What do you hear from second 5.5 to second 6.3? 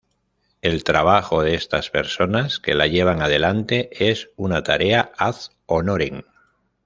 honorem.